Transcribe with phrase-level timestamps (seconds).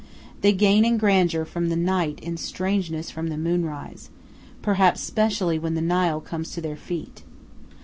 [0.41, 4.09] They gain in grandeur from the night in strangeness from the moonrise,
[4.63, 7.21] perhaps specially when the Nile comes to their feet.